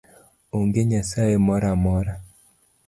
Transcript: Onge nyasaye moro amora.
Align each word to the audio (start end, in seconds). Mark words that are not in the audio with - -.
Onge 0.57 0.81
nyasaye 0.89 1.35
moro 1.45 1.65
amora. 1.75 2.13